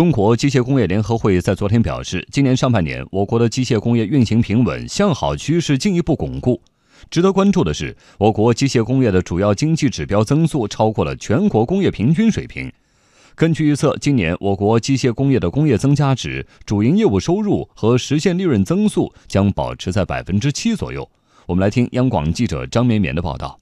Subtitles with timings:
[0.00, 6.58] 中国机械工业联合会在昨天表示，今年上半年我国的机械工业运行平稳，向好趋势进一步巩固。
[7.10, 12.72] 值得关注的是，我国机械工业的主要经济指标增速超过了全国工业平均水平。
[13.34, 21.06] 根据预测，今年我国机械工业的工业增加值、主营业务收入和实现利润增速将保持在百分之七左右。
[21.44, 23.58] 我们来听央广记者张绵绵的报道。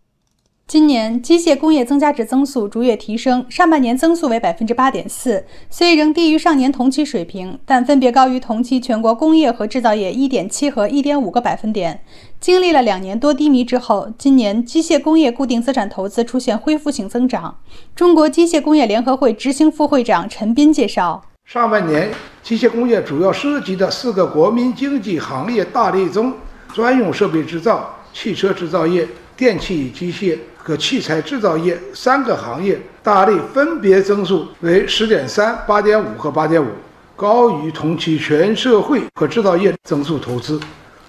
[0.69, 12.03] 今年机械工业增加值增速逐月提升，上半年增速为百分之八点四，虽仍低于上年同期水平，但分别高于同期全国工业和制造业一点七和一点五个百分点。
[12.39, 17.57] 经历了两年多低迷之后，今年机械工业固定资产投资出现恢复性增长。
[17.97, 22.11] 中国机械工业联合会执行副会长陈斌介绍，上半年
[22.43, 26.35] 机械工业主要涉及的四个国民经济行业大类中，
[26.75, 30.37] 专用设备制造、汽车制造业、电气与机械。
[30.57, 36.69] 和器材制造业三个行业大类分别增速为十点三、八点五和八点五，
[37.17, 40.61] 高于同期全社会和制造业增速投资。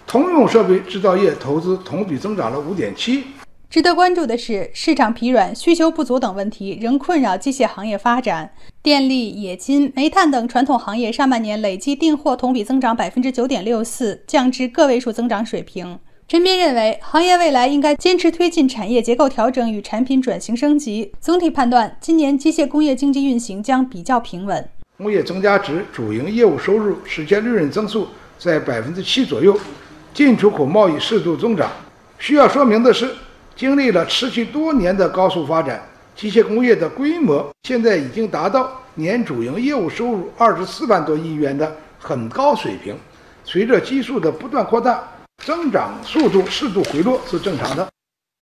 [0.07, 3.25] 通用设备制造业投资同比增长了五点七。
[3.69, 8.51] 值得关注的是，市场疲软、需求不足等问题仍困扰机械行业发展。
[8.81, 15.99] 电力、冶金、煤炭等传统行业上半年累计订货同比增长百分之九点六四，降至个位数增长水平。
[16.29, 21.11] 陈斌认为，行业未来应该坚持推进产业结构调整与产品转型升级。
[21.19, 24.69] 总体判断，今年机械工业经济运行将比较平稳。
[24.99, 29.59] 工业增加值、主营业务收入、实现利润增速在百分之七左右，
[30.13, 31.67] 进出口贸易适度增长。
[32.19, 33.09] 需要说明的是，
[33.55, 35.81] 经历了持续多年的高速发展，
[36.15, 42.95] 机械工业的规模现在已经达到年主营业务收入二十四万多亿元的很高水平。
[43.43, 45.03] 随着基数的不断扩大。
[45.49, 47.98] 增长速度适度回落是正常的。